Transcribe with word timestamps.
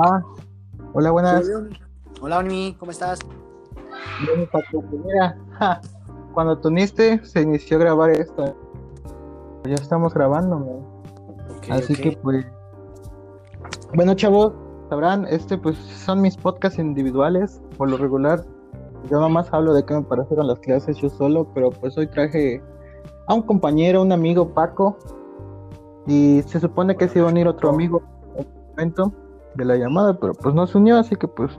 Ah, 0.00 0.22
hola, 0.92 1.10
buenas. 1.10 1.50
Hola, 2.20 2.38
Oni, 2.38 2.76
¿cómo 2.78 2.92
estás? 2.92 3.18
Bien, 4.22 4.48
Paco, 4.52 4.84
mira, 4.92 5.36
ja, 5.58 5.80
cuando 6.34 6.56
tú 6.56 6.68
uniste 6.68 7.20
se 7.24 7.42
inició 7.42 7.78
a 7.78 7.80
grabar 7.80 8.10
esto. 8.10 8.54
Ya 9.64 9.74
estamos 9.74 10.14
grabando, 10.14 10.60
man. 10.60 10.86
Así 11.68 11.96
que 11.96 12.12
pues. 12.22 12.46
Bueno, 13.92 14.14
chavos, 14.14 14.52
sabrán, 14.88 15.26
este 15.26 15.58
pues 15.58 15.76
son 15.76 16.20
mis 16.20 16.36
podcasts 16.36 16.78
individuales, 16.78 17.60
por 17.76 17.90
lo 17.90 17.96
regular. 17.96 18.44
Yo 19.10 19.18
nomás 19.18 19.52
hablo 19.52 19.74
de 19.74 19.84
qué 19.84 19.94
me 19.94 20.02
parecieron 20.02 20.46
las 20.46 20.60
clases 20.60 20.96
yo 20.98 21.08
solo, 21.08 21.48
pero 21.54 21.70
pues 21.70 21.98
hoy 21.98 22.06
traje 22.06 22.62
a 23.26 23.34
un 23.34 23.42
compañero, 23.42 24.02
un 24.02 24.12
amigo, 24.12 24.54
Paco. 24.54 24.96
Y 26.06 26.42
se 26.42 26.60
supone 26.60 26.96
que 26.96 27.08
se 27.08 27.18
iba 27.18 27.26
a 27.26 27.32
unir 27.32 27.48
otro 27.48 27.70
amigo 27.70 28.00
en 28.36 28.46
el 28.46 28.68
momento 28.70 29.12
de 29.58 29.64
la 29.64 29.76
llamada, 29.76 30.18
pero 30.18 30.32
pues 30.34 30.54
no 30.54 30.66
se 30.66 30.78
unió, 30.78 30.96
así 30.96 31.16
que 31.16 31.28
pues 31.28 31.50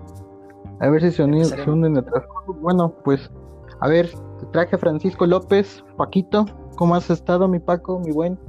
a 0.80 0.90
ver 0.90 1.02
si 1.02 1.12
se, 1.12 1.24
uni- 1.24 1.44
se 1.46 1.70
unen 1.70 1.94
transcurso. 1.94 2.54
Bueno, 2.62 2.96
pues 3.04 3.30
a 3.82 3.88
ver, 3.88 4.10
te 4.40 4.46
traje 4.48 4.78
Francisco 4.78 5.26
López, 5.28 5.84
Paquito. 5.98 6.46
¿Cómo 6.78 6.96
has 6.96 7.10
estado, 7.10 7.48
mi 7.50 7.60
Paco, 7.60 8.00
mi 8.00 8.12
buen? 8.12 8.40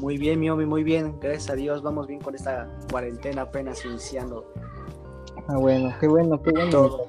Muy 0.00 0.18
bien, 0.18 0.40
mi 0.40 0.50
Omi, 0.50 0.66
muy 0.66 0.82
bien. 0.82 1.16
Gracias 1.20 1.50
a 1.50 1.54
Dios, 1.54 1.82
vamos 1.82 2.08
bien 2.08 2.20
con 2.20 2.34
esta 2.34 2.68
cuarentena 2.90 3.42
apenas 3.42 3.84
iniciando. 3.84 4.44
Ah, 5.48 5.56
bueno, 5.56 5.90
qué 6.00 6.08
bueno, 6.08 6.42
qué 6.42 6.50
bueno. 6.50 6.70
Todo. 6.72 7.06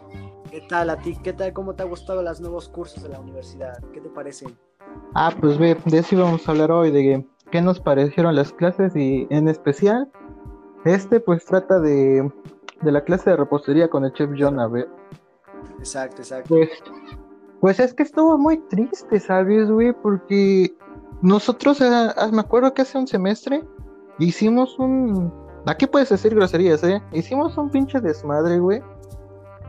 ¿Qué 0.51 0.61
tal 0.69 0.91
a 0.91 0.97
ti? 0.97 1.17
¿Qué 1.23 1.33
tal? 1.33 1.51
¿Cómo 1.51 1.73
te 1.73 1.81
ha 1.81 1.87
gustado 1.87 2.21
los 2.21 2.39
nuevos 2.39 2.69
cursos 2.69 3.01
de 3.01 3.09
la 3.09 3.19
universidad? 3.19 3.79
¿Qué 3.91 3.99
te 4.01 4.09
parece? 4.09 4.45
Ah, 5.15 5.31
pues 5.41 5.57
ve, 5.57 5.75
de 5.85 5.97
eso 5.97 6.15
íbamos 6.15 6.47
a 6.47 6.51
hablar 6.51 6.71
hoy, 6.71 6.91
de 6.91 7.25
qué 7.51 7.61
nos 7.61 7.79
parecieron 7.79 8.35
las 8.35 8.53
clases 8.53 8.95
y 8.95 9.25
en 9.31 9.47
especial, 9.47 10.11
este 10.85 11.19
pues 11.19 11.45
trata 11.45 11.79
de, 11.79 12.31
de 12.81 12.91
la 12.91 13.03
clase 13.03 13.31
de 13.31 13.35
repostería 13.37 13.89
con 13.89 14.05
el 14.05 14.13
chef 14.13 14.29
John, 14.37 14.59
a 14.59 14.67
ver. 14.67 14.87
Exacto, 15.79 16.21
exacto. 16.21 16.49
Pues, 16.55 16.69
pues 17.59 17.79
es 17.79 17.93
que 17.93 18.03
estuvo 18.03 18.37
muy 18.37 18.57
triste, 18.69 19.19
¿sabes, 19.19 19.69
güey? 19.69 19.93
Porque 19.93 20.73
nosotros, 21.21 21.81
eh, 21.81 21.89
ah, 21.91 22.29
me 22.31 22.41
acuerdo 22.41 22.73
que 22.73 22.83
hace 22.83 22.97
un 22.97 23.07
semestre 23.07 23.63
hicimos 24.19 24.77
un... 24.79 25.33
Aquí 25.65 25.87
puedes 25.87 26.09
decir 26.09 26.35
groserías, 26.35 26.83
¿eh? 26.83 27.01
Hicimos 27.11 27.57
un 27.57 27.71
pinche 27.71 27.99
desmadre, 27.99 28.59
güey. 28.59 28.81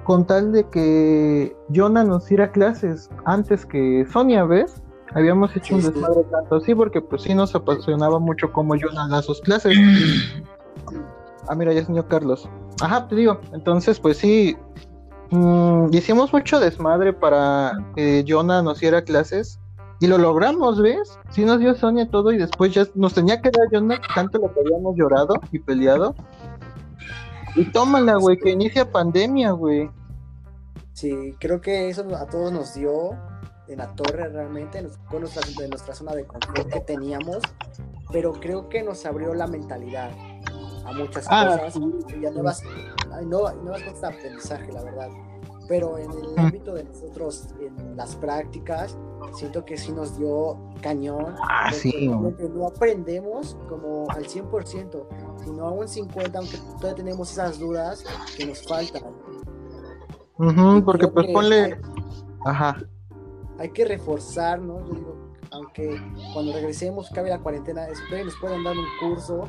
Con 0.05 0.27
tal 0.27 0.53
de 0.53 0.69
que 0.69 1.57
Jonah 1.75 2.05
nos 2.05 2.27
diera 2.29 2.53
clases 2.53 3.09
antes 3.25 3.65
que 3.65 4.07
Sonia, 4.13 4.45
¿ves? 4.45 4.83
Habíamos 5.15 5.57
hecho 5.57 5.69
Sí, 5.69 5.75
un 5.75 5.83
sí. 5.83 5.91
desmadre 5.91 6.25
tanto 6.31 6.57
así 6.57 6.75
porque 6.75 7.01
pues 7.01 7.23
sí 7.23 7.35
nos 7.35 7.55
apasionaba 7.55 8.19
mucho 8.19 8.53
cómo 8.53 8.75
Jonah 8.79 9.09
da 9.09 9.23
sus 9.23 9.41
clases. 9.41 9.77
Ah, 11.49 11.55
mira, 11.55 11.73
ya 11.73 11.81
es 11.81 11.87
señor 11.87 12.09
Carlos. 12.09 12.49
Ajá, 12.81 13.09
te 13.09 13.15
digo. 13.15 13.41
Entonces, 13.53 14.01
pues 14.01 14.19
sí, 14.19 14.57
mm, 15.31 15.89
hicimos 15.93 16.33
mucho 16.33 16.61
desmadre 16.61 17.13
para 17.13 17.73
que 17.95 18.25
Jonah 18.27 18.63
nos 18.63 18.81
diera 18.81 19.03
clases. 19.03 19.61
Y 19.99 20.09
lo 20.09 20.19
logramos, 20.19 20.81
¿ves? 20.83 21.19
Sí 21.31 21.45
nos 21.45 21.59
dio 21.59 21.75
Sonia 21.75 22.11
todo 22.11 22.31
y 22.31 22.37
después 22.37 22.75
ya 22.75 22.87
nos 22.95 23.15
tenía 23.15 23.41
que 23.41 23.51
dar 23.51 23.69
Jonah 23.73 23.99
tanto 24.15 24.39
lo 24.39 24.53
que 24.53 24.61
habíamos 24.61 24.95
llorado 24.97 25.35
y 25.53 25.59
peleado. 25.59 26.15
Y 27.55 27.65
tómala, 27.73 28.17
güey, 28.17 28.37
que 28.37 28.51
inicia 28.51 28.91
pandemia, 28.93 29.53
güey. 29.53 29.91
Sí, 30.93 31.35
creo 31.41 31.63
que 31.63 31.89
eso 31.89 32.07
a 32.15 32.27
todos 32.27 32.53
nos 32.53 32.75
dio 32.75 33.13
en 33.69 33.79
la 33.79 33.95
torre 33.95 34.29
realmente, 34.29 34.83
nos 34.83 34.99
nuestra, 35.11 35.43
nuestra 35.69 35.95
zona 35.95 36.15
de 36.15 36.25
confort 36.25 36.69
que 36.71 36.81
teníamos, 36.81 37.39
pero 38.13 38.33
creo 38.33 38.69
que 38.69 38.83
nos 38.83 39.05
abrió 39.07 39.35
la 39.35 39.47
mentalidad 39.47 40.11
a 40.87 40.93
muchas 40.93 41.27
Ah, 41.29 41.47
cosas 41.59 41.75
sí. 41.75 42.17
y 42.21 42.27
a 42.27 42.31
nuevas, 42.31 42.63
a 43.13 43.21
no- 43.23 43.53
nuevas 43.53 43.83
cosas 43.83 44.01
de 44.01 44.07
aprendizaje, 44.09 44.73
la 44.73 44.83
verdad. 44.83 45.09
Pero 45.69 45.99
en 45.99 46.11
el 46.13 46.29
Mm. 46.37 46.39
ámbito 46.39 46.75
de 46.75 46.85
nosotros, 46.85 47.49
en 47.61 47.97
las 47.97 48.15
prácticas, 48.15 48.97
siento 49.35 49.65
que 49.65 49.77
sí 49.77 49.91
nos 49.91 50.17
dio 50.17 50.57
cañón. 50.81 51.35
Ah, 51.43 51.65
porque 51.71 51.77
sí, 51.77 52.09
no 52.09 52.67
aprendemos 52.69 53.57
como 53.69 54.07
al 54.11 54.27
100%, 54.29 55.09
sino 55.45 55.67
a 55.67 55.73
un 55.73 55.89
50%, 55.89 56.39
aunque 56.39 56.57
todavía 56.79 56.95
tenemos 56.95 57.33
esas 57.33 57.59
dudas 57.59 58.05
que 58.37 58.47
nos 58.47 58.63
faltan. 58.67 59.03
Ujú, 60.39 60.85
porque 60.85 61.01
Creo 61.07 61.15
pues 61.15 61.27
ponle. 61.33 61.63
hay- 61.65 61.75
Ajá. 62.45 62.77
hay 63.59 63.71
que 63.71 63.85
reforzarnos, 63.87 64.87
yo 64.89 64.95
digo, 64.95 65.17
aunque 65.51 66.01
cuando 66.35 66.53
regresemos, 66.53 67.09
cabe 67.11 67.31
la 67.31 67.39
cuarentena, 67.41 67.89
espero 67.89 68.25
nos 68.27 68.37
puedan 68.41 68.63
dar 68.63 68.75
un 68.77 68.85
curso 69.01 69.45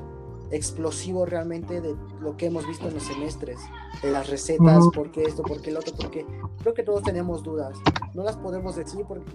explosivo 0.51 1.25
realmente 1.25 1.81
de 1.81 1.95
lo 2.21 2.37
que 2.37 2.47
hemos 2.47 2.65
visto 2.67 2.87
en 2.87 2.93
los 2.93 3.03
semestres, 3.03 3.59
de 4.01 4.11
las 4.11 4.29
recetas, 4.29 4.85
por 4.93 5.11
qué 5.11 5.23
esto, 5.23 5.43
por 5.43 5.61
qué 5.61 5.71
el 5.71 5.77
otro, 5.77 5.93
porque 5.95 6.25
creo 6.61 6.73
que 6.73 6.83
todos 6.83 7.03
tenemos 7.03 7.43
dudas, 7.43 7.77
no 8.13 8.23
las 8.23 8.37
podemos 8.37 8.75
decir 8.75 9.05
porque 9.07 9.31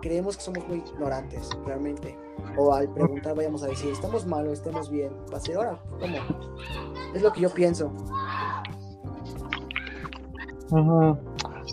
creemos 0.00 0.36
que 0.36 0.42
somos 0.42 0.66
muy 0.68 0.78
ignorantes 0.78 1.50
realmente, 1.66 2.16
o 2.56 2.72
al 2.72 2.92
preguntar 2.92 3.34
vayamos 3.34 3.62
a 3.62 3.66
decir, 3.66 3.90
estamos 3.90 4.26
mal 4.26 4.46
o 4.46 4.52
estemos 4.52 4.90
bien, 4.90 5.10
va 5.32 5.38
a 5.38 5.40
ser 5.40 5.56
ahora, 5.56 5.80
¿cómo? 6.00 6.16
Es 7.14 7.22
lo 7.22 7.32
que 7.32 7.40
yo 7.40 7.50
pienso. 7.50 7.92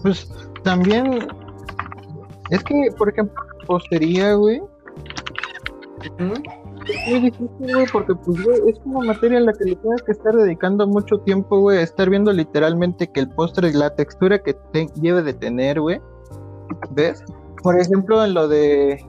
Pues 0.02 0.30
también. 0.64 1.28
Es 2.50 2.64
que, 2.64 2.90
por 2.98 3.10
ejemplo, 3.10 3.42
repostería, 3.62 4.34
güey. 4.34 4.62
Muy 7.10 7.20
difícil, 7.20 7.50
güey, 7.60 7.86
porque 7.92 8.14
pues, 8.16 8.44
güey, 8.44 8.60
es 8.70 8.80
una 8.86 9.08
materia 9.08 9.38
en 9.38 9.46
la 9.46 9.54
que 9.54 9.66
le 9.66 9.76
tienes 9.76 10.02
que 10.04 10.12
estar 10.12 10.34
dedicando 10.34 10.88
mucho 10.88 11.20
tiempo, 11.20 11.60
güey, 11.60 11.78
a 11.78 11.82
estar 11.82 12.10
viendo 12.10 12.32
literalmente 12.32 13.12
que 13.12 13.22
el 13.22 13.30
postre, 13.30 13.74
la 13.74 13.96
textura 13.96 14.40
que 14.40 14.54
te- 14.72 14.90
debe 14.96 15.22
de 15.22 15.34
tener, 15.34 15.80
güey. 15.80 16.02
¿Ves? 16.92 17.24
Por 17.62 17.80
ejemplo, 17.80 18.24
en 18.26 18.34
lo 18.34 18.48
de... 18.48 19.00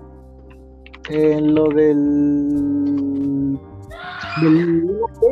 En 1.10 1.54
lo 1.54 1.64
del... 1.68 3.58
del 4.40 4.88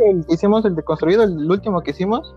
el 0.06 0.26
que 0.26 0.34
hicimos 0.34 0.64
el 0.64 0.74
de 0.74 0.82
construido, 0.82 1.22
el 1.22 1.50
último 1.50 1.80
que 1.80 1.92
hicimos. 1.92 2.34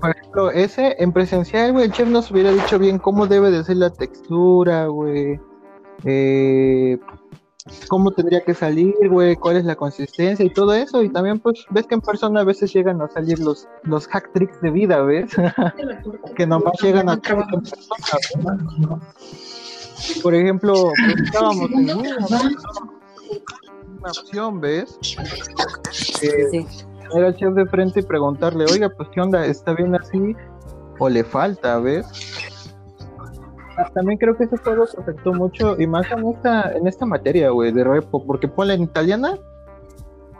Por 0.00 0.10
ejemplo, 0.10 0.50
ese 0.50 0.96
en 0.98 1.12
presencial, 1.12 1.72
güey, 1.72 1.86
el 1.86 1.92
chef 1.92 2.08
nos 2.08 2.30
hubiera 2.30 2.50
dicho 2.50 2.78
bien 2.78 2.98
cómo 2.98 3.26
debe 3.26 3.50
de 3.50 3.64
ser 3.64 3.78
la 3.78 3.90
textura, 3.90 4.86
güey. 4.86 5.40
Eh, 6.04 6.98
cómo 7.88 8.10
tendría 8.10 8.40
que 8.42 8.54
salir, 8.54 8.94
güey, 9.08 9.36
cuál 9.36 9.56
es 9.56 9.64
la 9.64 9.76
consistencia 9.76 10.44
y 10.44 10.50
todo 10.50 10.74
eso. 10.74 11.02
Y 11.02 11.08
también, 11.08 11.38
pues, 11.38 11.64
ves 11.70 11.86
que 11.86 11.94
en 11.94 12.00
persona 12.00 12.40
a 12.40 12.44
veces 12.44 12.72
llegan 12.72 13.00
a 13.00 13.08
salir 13.08 13.38
los, 13.38 13.68
los 13.84 14.06
hack 14.08 14.32
tricks 14.32 14.60
de 14.60 14.70
vida, 14.70 15.00
¿ves? 15.02 15.30
que 16.36 16.46
nomás 16.46 16.74
llegan 16.82 17.08
a 17.08 17.14
en 17.14 17.20
persona, 17.20 17.52
¿ves? 18.38 20.22
Por 20.22 20.34
ejemplo, 20.34 20.92
pues, 20.96 21.20
estábamos 21.24 21.70
en 21.70 21.90
una, 21.96 22.16
una 23.98 24.10
opción, 24.10 24.60
¿ves? 24.60 24.98
Eh, 26.22 26.48
Sí. 26.50 26.66
era 27.14 27.28
el 27.28 27.36
chef 27.36 27.54
de 27.54 27.66
frente 27.66 28.00
y 28.00 28.02
preguntarle, 28.02 28.64
oiga, 28.70 28.88
pues 28.88 29.08
qué 29.14 29.20
onda, 29.20 29.46
¿está 29.46 29.74
bien 29.74 29.94
así? 29.94 30.34
¿O 30.98 31.08
le 31.08 31.22
falta, 31.24 31.78
ves? 31.78 32.06
Ah, 33.76 33.90
También 33.94 34.18
creo 34.18 34.36
que 34.36 34.44
ese 34.44 34.56
juego 34.58 34.86
se 34.86 35.00
afectó 35.00 35.32
mucho 35.32 35.80
y 35.80 35.86
más 35.86 36.10
en 36.10 36.26
esta, 36.28 36.72
en 36.72 36.86
esta 36.86 37.06
materia, 37.06 37.50
güey, 37.50 37.72
de 37.72 37.84
repo, 37.84 38.24
porque 38.24 38.48
ponle 38.48 38.74
en 38.74 38.82
italiana, 38.82 39.38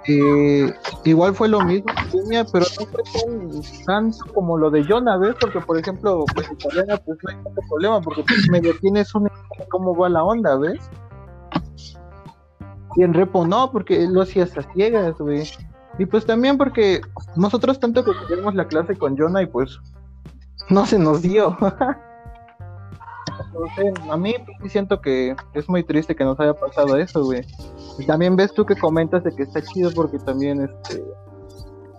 eh, 0.09 0.73
igual 1.05 1.35
fue 1.35 1.49
lo 1.49 1.61
mismo, 1.61 1.91
en 2.13 2.47
pero 2.53 2.67
no 2.79 2.87
fue 2.87 3.85
tan, 3.87 4.13
como 4.35 4.59
lo 4.59 4.71
de 4.71 4.85
Jonah, 4.85 5.17
¿ves? 5.17 5.37
Porque, 5.41 5.61
por 5.61 5.79
ejemplo, 5.79 6.25
pues 6.35 6.51
italiana, 6.51 6.97
pues 6.99 7.19
no 7.23 7.31
hay 7.31 7.37
tanto 7.45 7.61
problema, 7.69 8.01
porque 8.01 8.25
pues, 8.25 8.51
medio 8.51 8.73
tienes 8.81 9.13
de 9.13 9.67
cómo 9.69 9.97
va 9.97 10.09
la 10.09 10.25
onda, 10.25 10.57
¿ves? 10.57 10.81
Y 12.97 13.05
en 13.05 13.15
repo 13.15 13.47
no, 13.47 13.71
porque 13.71 14.07
lo 14.07 14.23
hacías 14.23 14.57
a 14.59 14.63
ciegas, 14.73 15.17
güey. 15.19 15.49
Y 15.99 16.07
pues 16.07 16.27
también 16.27 16.59
porque 16.59 17.01
nosotros 17.37 17.79
tanto 17.79 18.05
que 18.05 18.13
tuvimos 18.27 18.55
la 18.55 18.67
clase 18.67 18.97
con 18.97 19.17
Jonah 19.17 19.43
y 19.43 19.47
pues 19.47 19.79
no 20.69 20.85
se 20.87 20.99
nos 20.99 21.23
dio. 21.23 21.57
No 23.53 23.67
sé, 23.77 23.93
a 24.11 24.17
mí 24.17 24.35
pues, 24.45 24.57
sí 24.63 24.69
siento 24.71 25.01
que 25.01 25.37
es 25.55 25.69
muy 25.69 25.83
triste 25.85 26.17
que 26.17 26.25
nos 26.25 26.39
haya 26.41 26.55
pasado 26.55 26.97
eso, 26.97 27.25
güey. 27.25 27.43
Y 27.99 28.07
también 28.07 28.35
ves 28.37 28.53
tú 28.55 28.65
que 28.65 28.77
comentas 28.77 29.23
de 29.25 29.31
que 29.33 29.43
está 29.43 29.61
chido 29.63 29.91
porque 29.95 30.19
también 30.19 30.63
este 30.63 31.05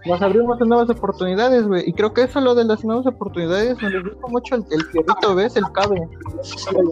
nos 0.05 0.21
abrimos 0.21 0.61
a 0.61 0.65
nuevas 0.65 0.89
oportunidades, 0.89 1.65
güey. 1.65 1.83
Y 1.87 1.93
creo 1.93 2.13
que 2.13 2.23
eso 2.23 2.41
lo 2.41 2.55
de 2.55 2.65
las 2.65 2.83
nuevas 2.83 3.05
oportunidades 3.05 3.81
me 3.81 4.01
gusta 4.01 4.27
mucho 4.27 4.55
el, 4.55 4.65
el 4.71 4.83
fierrito, 4.87 5.35
¿ves? 5.35 5.55
El 5.55 5.63
cabe. 5.71 6.01
Güey. 6.73 6.87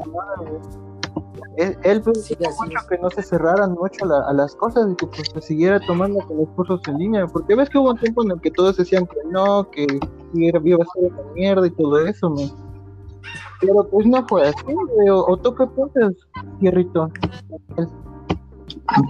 Él, 1.57 1.77
él 1.83 2.01
pues, 2.01 2.23
Sí, 2.23 2.37
mucho 2.39 2.77
que 2.87 2.97
no 2.99 3.09
se 3.09 3.21
cerraran 3.21 3.73
mucho 3.73 4.05
la- 4.05 4.23
a 4.29 4.33
las 4.33 4.55
cosas 4.55 4.89
y 4.91 4.95
que 4.95 5.07
pues 5.07 5.27
se 5.33 5.41
siguiera 5.41 5.79
tomando 5.81 6.19
con 6.25 6.37
los 6.37 6.47
cursos 6.49 6.79
en 6.87 6.97
línea, 6.99 7.27
porque 7.27 7.55
ves 7.55 7.69
que 7.69 7.77
hubo 7.77 7.89
un 7.89 7.97
tiempo 7.97 8.23
en 8.23 8.31
el 8.31 8.39
que 8.41 8.51
todos 8.51 8.77
decían 8.77 9.05
que 9.05 9.17
no, 9.29 9.69
que 9.69 9.85
iba 10.33 10.57
a 10.57 10.61
ser 10.61 11.11
una 11.11 11.33
mierda 11.33 11.67
y 11.67 11.71
todo 11.71 11.99
eso, 12.07 12.29
man. 12.29 12.49
Pero 13.61 13.87
pues 13.89 14.05
no 14.07 14.25
fue 14.27 14.47
así, 14.47 14.65
o, 15.09 15.37
tú 15.37 15.55
qué 15.55 15.65
piensas. 15.75 16.13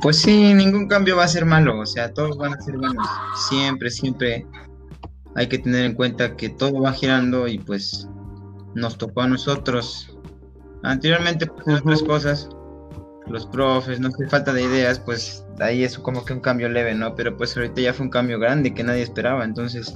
Pues 0.01 0.17
sí, 0.17 0.53
ningún 0.53 0.87
cambio 0.87 1.17
va 1.17 1.23
a 1.23 1.27
ser 1.27 1.45
malo, 1.45 1.79
o 1.79 1.85
sea, 1.85 2.13
todos 2.13 2.37
van 2.37 2.53
a 2.53 2.61
ser 2.61 2.77
buenos. 2.77 3.07
Siempre, 3.49 3.89
siempre 3.89 4.45
hay 5.35 5.47
que 5.47 5.59
tener 5.59 5.85
en 5.85 5.95
cuenta 5.95 6.35
que 6.35 6.49
todo 6.49 6.81
va 6.81 6.91
girando 6.93 7.47
y 7.47 7.57
pues 7.57 8.07
nos 8.75 8.97
tocó 8.97 9.21
a 9.21 9.27
nosotros. 9.27 10.17
Anteriormente, 10.83 11.45
pues 11.45 11.81
otras 11.81 12.03
cosas, 12.03 12.49
los 13.27 13.45
profes, 13.47 13.99
no 13.99 14.09
hace 14.09 14.27
falta 14.27 14.53
de 14.53 14.63
ideas, 14.63 14.99
pues 14.99 15.45
ahí 15.59 15.83
es 15.83 15.97
como 15.97 16.25
que 16.25 16.33
un 16.33 16.41
cambio 16.41 16.69
leve, 16.69 16.95
¿no? 16.95 17.15
Pero 17.15 17.37
pues 17.37 17.55
ahorita 17.55 17.81
ya 17.81 17.93
fue 17.93 18.05
un 18.05 18.11
cambio 18.11 18.39
grande 18.39 18.73
que 18.73 18.83
nadie 18.83 19.03
esperaba, 19.03 19.43
entonces 19.43 19.95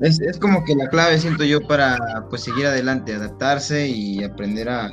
es, 0.00 0.20
es 0.20 0.38
como 0.38 0.64
que 0.64 0.74
la 0.74 0.88
clave, 0.88 1.18
siento 1.18 1.44
yo, 1.44 1.60
para 1.60 1.96
pues 2.28 2.42
seguir 2.42 2.66
adelante, 2.66 3.14
adaptarse 3.14 3.86
y 3.88 4.22
aprender 4.24 4.68
a 4.68 4.90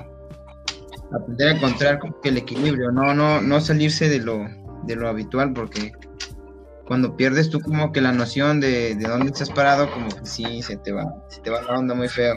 aprender 1.13 1.47
a 1.47 1.51
encontrar 1.51 1.99
como 1.99 2.19
que 2.21 2.29
el 2.29 2.37
equilibrio, 2.37 2.91
no, 2.91 3.13
no, 3.13 3.41
no 3.41 3.61
salirse 3.61 4.09
de 4.09 4.19
lo, 4.19 4.45
de 4.83 4.95
lo 4.95 5.07
habitual, 5.07 5.53
porque 5.53 5.93
cuando 6.85 7.15
pierdes 7.15 7.49
tú 7.49 7.59
como 7.59 7.91
que 7.91 8.01
la 8.01 8.11
noción 8.11 8.59
de, 8.59 8.95
de 8.95 9.07
dónde 9.07 9.27
estás 9.27 9.49
parado, 9.49 9.89
como 9.91 10.09
que 10.09 10.25
sí, 10.25 10.61
se 10.61 10.77
te 10.77 10.91
va, 10.91 11.05
se 11.29 11.41
te 11.41 11.49
va 11.49 11.61
la 11.61 11.79
onda 11.79 11.95
muy 11.95 12.09
feo. 12.09 12.35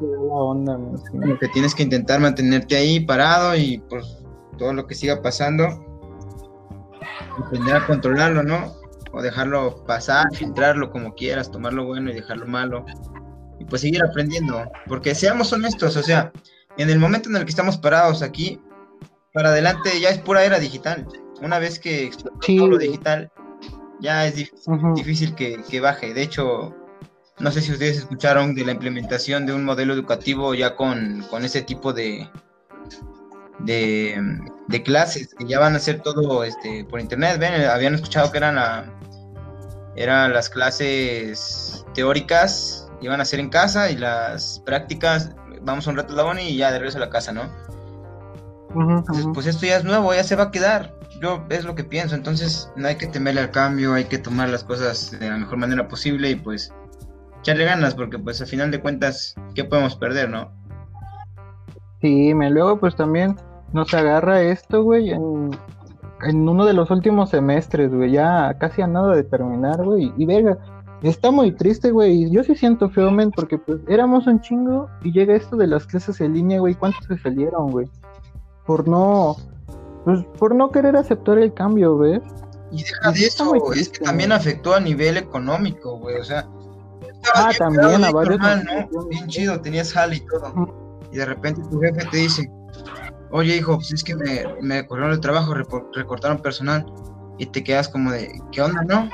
La 0.00 0.34
onda, 0.34 0.78
¿no? 0.78 0.96
Sí. 0.96 1.04
Como 1.12 1.38
que 1.38 1.48
tienes 1.48 1.74
que 1.74 1.82
intentar 1.82 2.20
mantenerte 2.20 2.76
ahí 2.76 3.00
parado 3.00 3.56
y 3.56 3.78
pues 3.88 4.24
todo 4.58 4.72
lo 4.72 4.86
que 4.86 4.94
siga 4.94 5.22
pasando, 5.22 5.66
aprender 7.44 7.76
a 7.76 7.86
controlarlo, 7.86 8.42
¿no? 8.42 8.77
O 9.12 9.22
dejarlo 9.22 9.84
pasar, 9.86 10.26
filtrarlo 10.34 10.90
como 10.90 11.14
quieras, 11.14 11.50
tomar 11.50 11.72
lo 11.72 11.84
bueno 11.86 12.10
y 12.10 12.14
dejar 12.14 12.38
lo 12.38 12.46
malo. 12.46 12.84
Y 13.58 13.64
pues 13.64 13.82
seguir 13.82 14.02
aprendiendo. 14.04 14.70
Porque 14.86 15.14
seamos 15.14 15.52
honestos, 15.52 15.96
o 15.96 16.02
sea, 16.02 16.32
en 16.76 16.90
el 16.90 16.98
momento 16.98 17.28
en 17.28 17.36
el 17.36 17.44
que 17.44 17.50
estamos 17.50 17.76
parados 17.78 18.22
aquí, 18.22 18.60
para 19.32 19.48
adelante 19.50 20.00
ya 20.00 20.10
es 20.10 20.18
pura 20.18 20.44
era 20.44 20.58
digital. 20.58 21.06
Una 21.42 21.58
vez 21.58 21.78
que 21.78 22.04
explotó 22.04 22.38
Sí. 22.42 22.56
todo 22.56 22.68
lo 22.68 22.78
digital, 22.78 23.30
ya 24.00 24.26
es 24.26 24.34
difícil 24.94 25.34
que, 25.34 25.62
que 25.68 25.80
baje. 25.80 26.14
De 26.14 26.22
hecho, 26.22 26.74
no 27.38 27.50
sé 27.50 27.60
si 27.60 27.72
ustedes 27.72 27.98
escucharon 27.98 28.54
de 28.54 28.64
la 28.64 28.72
implementación 28.72 29.46
de 29.46 29.52
un 29.52 29.64
modelo 29.64 29.94
educativo 29.94 30.54
ya 30.54 30.76
con, 30.76 31.24
con 31.30 31.44
ese 31.44 31.62
tipo 31.62 31.92
de, 31.92 32.28
de, 33.60 34.40
de 34.68 34.82
clases, 34.82 35.34
que 35.34 35.46
ya 35.46 35.58
van 35.58 35.74
a 35.74 35.78
ser 35.78 36.00
todo 36.00 36.44
este, 36.44 36.84
por 36.84 37.00
internet. 37.00 37.38
Ven, 37.38 37.64
habían 37.64 37.94
escuchado 37.94 38.30
que 38.30 38.38
eran, 38.38 38.56
la, 38.56 38.84
eran 39.96 40.32
las 40.32 40.48
clases 40.48 41.84
teóricas, 41.94 42.90
iban 43.00 43.20
a 43.20 43.24
ser 43.24 43.40
en 43.40 43.50
casa 43.50 43.90
y 43.90 43.96
las 43.96 44.62
prácticas, 44.64 45.34
vamos 45.62 45.86
un 45.86 45.96
rato 45.96 46.12
a 46.14 46.16
la 46.16 46.24
uni 46.24 46.42
y 46.42 46.56
ya 46.56 46.70
de 46.70 46.78
regreso 46.78 46.98
a 46.98 47.00
la 47.00 47.10
casa, 47.10 47.32
¿no? 47.32 47.42
Entonces, 48.74 49.26
pues 49.32 49.46
esto 49.46 49.66
ya 49.66 49.78
es 49.78 49.84
nuevo, 49.84 50.12
ya 50.12 50.22
se 50.22 50.36
va 50.36 50.44
a 50.44 50.50
quedar. 50.50 50.94
Yo 51.20 51.44
es 51.48 51.64
lo 51.64 51.74
que 51.74 51.84
pienso, 51.84 52.14
entonces 52.14 52.70
no 52.76 52.86
hay 52.86 52.96
que 52.96 53.06
temerle 53.06 53.40
al 53.40 53.50
cambio, 53.50 53.94
hay 53.94 54.04
que 54.04 54.18
tomar 54.18 54.50
las 54.50 54.62
cosas 54.62 55.18
de 55.18 55.28
la 55.28 55.38
mejor 55.38 55.56
manera 55.56 55.88
posible 55.88 56.30
y 56.30 56.36
pues 56.36 56.72
echarle 57.40 57.64
ganas, 57.64 57.94
porque 57.94 58.18
pues 58.18 58.40
al 58.40 58.46
final 58.46 58.70
de 58.70 58.80
cuentas, 58.80 59.34
¿qué 59.54 59.64
podemos 59.64 59.96
perder, 59.96 60.28
no? 60.28 60.52
Sí, 62.02 62.34
me 62.34 62.50
luego 62.50 62.78
pues 62.78 62.94
también 62.94 63.36
nos 63.72 63.92
agarra 63.94 64.42
esto, 64.42 64.82
güey, 64.82 65.10
en, 65.10 65.50
en 66.22 66.48
uno 66.48 66.64
de 66.64 66.72
los 66.72 66.90
últimos 66.90 67.30
semestres, 67.30 67.92
güey, 67.92 68.12
ya 68.12 68.56
casi 68.58 68.82
a 68.82 68.86
nada 68.86 69.14
de 69.14 69.24
terminar, 69.24 69.84
güey, 69.84 70.12
y 70.16 70.26
verga, 70.26 70.58
está 71.02 71.30
muy 71.30 71.52
triste, 71.52 71.90
güey, 71.90 72.24
y 72.24 72.30
yo 72.30 72.42
sí 72.44 72.54
siento 72.56 72.88
feo, 72.90 73.10
men, 73.10 73.30
porque 73.30 73.58
pues 73.58 73.78
éramos 73.88 74.26
un 74.26 74.40
chingo 74.40 74.88
y 75.02 75.12
llega 75.12 75.34
esto 75.36 75.56
de 75.56 75.66
las 75.66 75.86
clases 75.86 76.20
en 76.20 76.34
línea, 76.34 76.60
güey, 76.60 76.74
¿cuántos 76.74 77.04
se 77.06 77.18
salieron, 77.18 77.70
güey? 77.70 77.88
Por 78.66 78.88
no, 78.88 79.36
pues 80.04 80.24
por 80.38 80.54
no 80.54 80.70
querer 80.70 80.96
aceptar 80.96 81.38
el 81.38 81.52
cambio, 81.54 81.96
¿ves? 81.98 82.22
Y 82.70 82.82
deja 82.82 83.12
de 83.12 83.20
eso, 83.26 83.44
muy 83.46 83.58
es 83.58 83.64
que 83.64 83.70
triste, 83.72 84.04
también 84.04 84.32
afectó 84.32 84.74
a 84.74 84.80
nivel 84.80 85.16
económico, 85.16 85.98
güey, 85.98 86.18
o 86.18 86.24
sea, 86.24 86.46
Ah, 87.34 87.48
bien 87.48 87.58
también, 87.58 88.04
a 88.04 88.10
varios 88.12 88.38
normal, 88.38 88.64
nos- 88.92 89.02
¿no? 89.02 89.08
Bien 89.08 89.26
chido, 89.26 89.60
tenías 89.60 89.92
jale 89.92 90.16
y 90.16 90.20
todo. 90.20 90.52
Ujú. 90.52 90.72
Y 91.12 91.16
de 91.16 91.24
repente 91.24 91.60
tu 91.70 91.80
jefe 91.80 92.06
te 92.10 92.16
dice, 92.16 92.50
oye 93.30 93.56
hijo, 93.56 93.76
pues 93.76 93.92
es 93.92 94.04
que 94.04 94.14
me, 94.14 94.44
me 94.60 94.86
corrieron 94.86 95.12
el 95.12 95.20
trabajo, 95.20 95.54
recortaron 95.54 96.40
personal. 96.42 96.86
Y 97.38 97.46
te 97.46 97.62
quedas 97.62 97.88
como 97.88 98.10
de, 98.10 98.40
¿qué 98.50 98.62
onda, 98.62 98.82
no? 98.82 99.08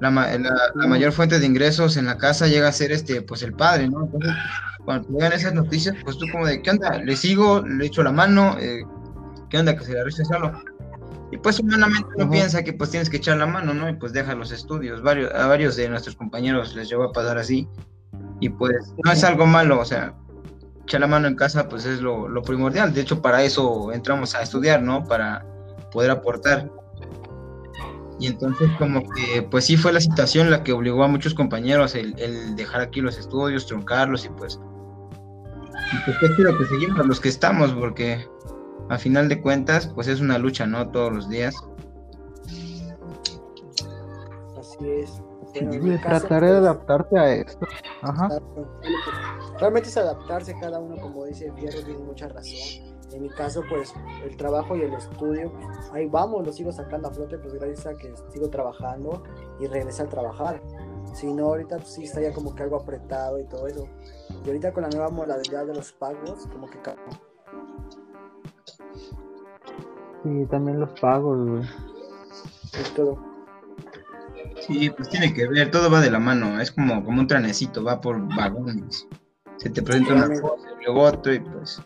La, 0.00 0.10
mayor 0.10 1.12
fuente 1.12 1.40
de 1.40 1.46
ingresos 1.46 1.96
en 1.96 2.06
la 2.06 2.18
casa 2.18 2.46
llega 2.46 2.68
a 2.68 2.72
ser 2.72 2.92
este, 2.92 3.22
pues 3.22 3.42
el 3.42 3.54
padre, 3.54 3.88
¿no? 3.88 4.04
Entonces, 4.04 4.32
cuando 4.84 5.08
te 5.08 5.14
llegan 5.14 5.32
esas 5.32 5.54
noticias, 5.54 5.96
pues 6.04 6.18
tú 6.18 6.26
como 6.30 6.46
de, 6.46 6.62
¿qué 6.62 6.70
onda? 6.70 6.98
Le 6.98 7.16
sigo, 7.16 7.62
le 7.66 7.86
echo 7.86 8.02
la 8.02 8.12
mano, 8.12 8.56
eh, 8.60 8.84
¿qué 9.50 9.58
onda? 9.58 9.76
Que 9.76 9.84
se 9.84 9.94
la 9.94 10.04
risa 10.04 10.24
solo. 10.24 10.52
Y 11.30 11.36
pues 11.36 11.58
humanamente 11.58 12.08
uno 12.16 12.30
piensa 12.30 12.62
que 12.62 12.72
pues 12.72 12.90
tienes 12.90 13.10
que 13.10 13.18
echar 13.18 13.36
la 13.38 13.46
mano, 13.46 13.74
¿no? 13.74 13.88
Y 13.88 13.94
pues 13.94 14.12
deja 14.12 14.34
los 14.34 14.52
estudios. 14.52 15.02
Varios, 15.02 15.34
a 15.34 15.46
varios 15.46 15.76
de 15.76 15.88
nuestros 15.88 16.16
compañeros 16.16 16.74
les 16.74 16.88
llegó 16.88 17.04
a 17.04 17.12
pasar 17.12 17.36
así. 17.38 17.68
Y 18.40 18.48
pues 18.50 18.94
no 19.04 19.10
es 19.10 19.24
algo 19.24 19.46
malo, 19.46 19.80
o 19.80 19.84
sea, 19.84 20.14
echar 20.88 21.00
la 21.00 21.06
mano 21.06 21.28
en 21.28 21.36
casa 21.36 21.68
pues 21.68 21.84
es 21.84 22.00
lo, 22.00 22.28
lo 22.28 22.42
primordial. 22.42 22.92
De 22.92 23.02
hecho, 23.02 23.20
para 23.22 23.42
eso 23.44 23.92
entramos 23.92 24.34
a 24.34 24.42
estudiar, 24.42 24.82
¿no? 24.82 25.04
Para 25.04 25.44
poder 25.92 26.10
aportar. 26.10 26.70
Y 28.18 28.26
entonces 28.26 28.68
como 28.78 29.02
que 29.10 29.42
pues 29.42 29.66
sí 29.66 29.76
fue 29.76 29.92
la 29.92 30.00
situación 30.00 30.50
la 30.50 30.64
que 30.64 30.72
obligó 30.72 31.04
a 31.04 31.08
muchos 31.08 31.34
compañeros 31.34 31.94
el, 31.94 32.18
el 32.18 32.56
dejar 32.56 32.80
aquí 32.80 33.00
los 33.00 33.18
estudios, 33.18 33.66
truncarlos 33.66 34.24
y 34.24 34.30
pues... 34.30 34.58
Y 35.92 36.04
pues 36.04 36.16
qué 36.20 36.26
chido 36.36 36.58
que 36.58 36.64
seguimos 36.66 37.06
los 37.06 37.20
que 37.20 37.28
estamos, 37.28 37.72
porque 37.72 38.26
a 38.88 38.98
final 38.98 39.28
de 39.28 39.40
cuentas 39.40 39.86
pues 39.94 40.08
es 40.08 40.20
una 40.20 40.38
lucha, 40.38 40.66
¿no? 40.66 40.90
Todos 40.90 41.12
los 41.12 41.28
días. 41.28 41.54
Así 44.58 44.90
es. 44.90 45.22
Tratar 46.02 46.42
de 46.42 46.48
pues, 46.48 46.60
adaptarte 46.60 47.18
a 47.18 47.34
esto. 47.34 47.66
Ajá. 48.02 48.28
Realmente 49.58 49.88
es 49.88 49.96
adaptarse 49.96 50.54
cada 50.60 50.78
uno, 50.78 50.96
como 51.00 51.24
dice 51.24 51.52
Fierro, 51.52 51.82
tiene 51.82 52.00
mucha 52.00 52.28
razón. 52.28 52.88
En 53.12 53.22
mi 53.22 53.30
caso, 53.30 53.62
pues 53.68 53.94
el 54.22 54.36
trabajo 54.36 54.76
y 54.76 54.82
el 54.82 54.92
estudio, 54.92 55.50
ahí 55.92 56.06
vamos, 56.06 56.46
lo 56.46 56.52
sigo 56.52 56.70
sacando 56.70 57.08
a 57.08 57.10
flote, 57.10 57.38
pues 57.38 57.54
gracias 57.54 57.86
a 57.86 57.96
que 57.96 58.12
sigo 58.30 58.50
trabajando 58.50 59.22
y 59.58 59.66
regresé 59.66 60.02
a 60.02 60.08
trabajar. 60.08 60.62
Si 61.14 61.32
no, 61.32 61.46
ahorita 61.46 61.76
pues, 61.78 61.94
sí 61.94 62.04
estaría 62.04 62.32
como 62.32 62.54
que 62.54 62.62
algo 62.62 62.76
apretado 62.76 63.38
y 63.38 63.44
todo 63.44 63.66
eso. 63.66 63.88
Y 64.44 64.48
ahorita 64.48 64.72
con 64.72 64.82
la 64.82 64.90
nueva 64.90 65.08
modalidad 65.08 65.66
de 65.66 65.74
los 65.74 65.92
pagos, 65.92 66.46
como 66.52 66.68
que 66.68 66.78
Sí, 70.22 70.46
también 70.50 70.80
los 70.80 70.90
pagos, 71.00 71.48
güey. 71.48 71.62
y 71.62 72.94
todo. 72.94 73.18
Sí, 74.60 74.90
pues 74.90 75.08
tiene 75.08 75.32
que 75.32 75.48
ver, 75.48 75.70
todo 75.70 75.90
va 75.90 76.00
de 76.00 76.10
la 76.10 76.18
mano, 76.18 76.60
es 76.60 76.70
como, 76.70 77.02
como 77.04 77.20
un 77.20 77.26
tranecito, 77.26 77.82
va 77.82 78.00
por 78.00 78.20
vagones. 78.36 79.08
Se 79.58 79.70
te 79.70 79.82
presenta 79.82 80.14
una 80.14 80.40
cosa 80.40 80.68
y 80.80 80.84
luego 80.84 81.02
otro 81.02 81.32
y 81.32 81.40
pues 81.40 81.82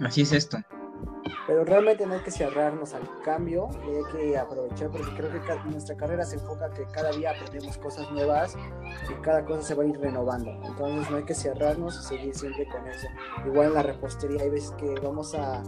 así 0.00 0.22
es 0.22 0.32
esto. 0.32 0.58
Pero 1.46 1.64
realmente 1.64 2.06
no 2.06 2.14
hay 2.14 2.20
que 2.20 2.30
cerrarnos 2.30 2.94
al 2.94 3.02
cambio 3.24 3.68
y 3.84 3.96
hay 3.96 4.12
que 4.12 4.38
aprovechar 4.38 4.90
porque 4.90 5.10
creo 5.16 5.30
que 5.30 5.70
nuestra 5.70 5.96
carrera 5.96 6.24
se 6.24 6.36
enfoca 6.36 6.70
que 6.70 6.84
cada 6.92 7.10
día 7.12 7.32
aprendemos 7.32 7.76
cosas 7.78 8.10
nuevas 8.12 8.56
y 9.10 9.22
cada 9.22 9.44
cosa 9.44 9.62
se 9.62 9.74
va 9.74 9.82
a 9.82 9.86
ir 9.86 9.98
renovando. 9.98 10.50
Entonces 10.64 11.10
no 11.10 11.16
hay 11.16 11.24
que 11.24 11.34
cerrarnos 11.34 11.98
y 11.98 12.08
seguir 12.08 12.34
siempre 12.34 12.66
con 12.68 12.86
eso. 12.86 13.06
Igual 13.46 13.68
en 13.68 13.74
la 13.74 13.82
repostería 13.82 14.42
hay 14.42 14.50
veces 14.50 14.72
que 14.72 14.94
vamos 15.02 15.34
a 15.34 15.62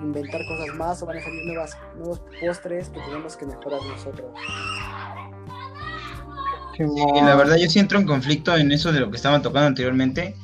inventar 0.00 0.40
cosas 0.46 0.76
más 0.76 1.02
o 1.02 1.06
van 1.06 1.18
a 1.18 1.22
salir 1.22 1.44
nuevas, 1.44 1.76
nuevos 1.96 2.22
postres 2.40 2.88
que 2.88 3.00
tenemos 3.00 3.36
que 3.36 3.46
mejorar 3.46 3.80
nosotros. 3.82 4.30
Y 6.78 7.20
la 7.20 7.36
verdad 7.36 7.56
yo 7.56 7.68
sí 7.68 7.78
entro 7.78 7.98
en 7.98 8.06
conflicto 8.06 8.56
en 8.56 8.72
eso 8.72 8.90
de 8.90 9.00
lo 9.00 9.10
que 9.10 9.16
estaban 9.16 9.42
tocando 9.42 9.66
anteriormente, 9.66 10.34